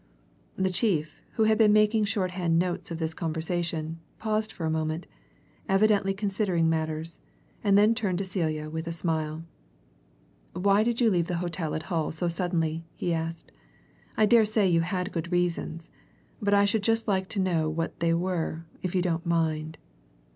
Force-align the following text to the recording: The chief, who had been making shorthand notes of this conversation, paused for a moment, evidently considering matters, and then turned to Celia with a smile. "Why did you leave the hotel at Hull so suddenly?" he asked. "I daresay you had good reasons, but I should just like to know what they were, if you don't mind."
The 0.55 0.71
chief, 0.71 1.21
who 1.33 1.43
had 1.43 1.59
been 1.59 1.71
making 1.73 2.05
shorthand 2.05 2.57
notes 2.57 2.89
of 2.89 2.97
this 2.97 3.13
conversation, 3.13 3.99
paused 4.17 4.51
for 4.51 4.65
a 4.65 4.69
moment, 4.71 5.05
evidently 5.69 6.11
considering 6.11 6.67
matters, 6.67 7.19
and 7.63 7.77
then 7.77 7.93
turned 7.93 8.17
to 8.17 8.23
Celia 8.25 8.67
with 8.67 8.87
a 8.87 8.91
smile. 8.93 9.43
"Why 10.53 10.81
did 10.81 11.01
you 11.01 11.11
leave 11.11 11.27
the 11.27 11.37
hotel 11.37 11.75
at 11.75 11.83
Hull 11.83 12.11
so 12.11 12.27
suddenly?" 12.29 12.83
he 12.95 13.13
asked. 13.13 13.51
"I 14.17 14.25
daresay 14.25 14.67
you 14.67 14.81
had 14.81 15.11
good 15.13 15.31
reasons, 15.31 15.91
but 16.41 16.55
I 16.55 16.65
should 16.65 16.81
just 16.81 17.07
like 17.07 17.27
to 17.29 17.39
know 17.39 17.69
what 17.69 17.99
they 17.99 18.15
were, 18.15 18.65
if 18.81 18.95
you 18.95 19.03
don't 19.03 19.27
mind." 19.27 19.77